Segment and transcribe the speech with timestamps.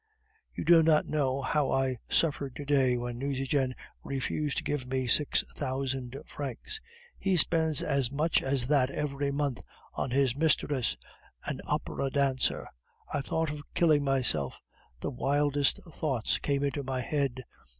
[0.55, 5.05] "You do not know how I suffered to day when Nucingen refused to give me
[5.05, 6.81] six thousand francs;
[7.19, 9.61] he spends as much as that every month
[9.93, 10.97] on his mistress,
[11.45, 12.67] an opera dancer!
[13.13, 14.59] I thought of killing myself.
[15.01, 17.43] The wildest thoughts came into my head.